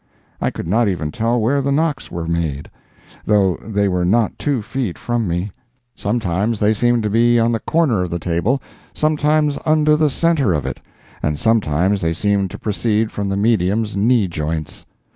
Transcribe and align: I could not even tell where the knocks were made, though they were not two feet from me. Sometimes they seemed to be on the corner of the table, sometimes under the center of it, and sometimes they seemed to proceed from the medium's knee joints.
I 0.41 0.49
could 0.49 0.67
not 0.67 0.87
even 0.87 1.11
tell 1.11 1.39
where 1.39 1.61
the 1.61 1.71
knocks 1.71 2.09
were 2.09 2.25
made, 2.25 2.71
though 3.23 3.59
they 3.61 3.87
were 3.87 4.03
not 4.03 4.39
two 4.39 4.63
feet 4.63 4.97
from 4.97 5.27
me. 5.27 5.51
Sometimes 5.95 6.59
they 6.59 6.73
seemed 6.73 7.03
to 7.03 7.09
be 7.11 7.37
on 7.39 7.51
the 7.51 7.59
corner 7.59 8.01
of 8.01 8.09
the 8.09 8.17
table, 8.17 8.63
sometimes 8.95 9.59
under 9.63 9.95
the 9.95 10.09
center 10.09 10.53
of 10.55 10.65
it, 10.65 10.79
and 11.21 11.37
sometimes 11.37 12.01
they 12.01 12.13
seemed 12.13 12.49
to 12.49 12.57
proceed 12.57 13.11
from 13.11 13.29
the 13.29 13.37
medium's 13.37 13.95
knee 13.95 14.27
joints. 14.27 14.87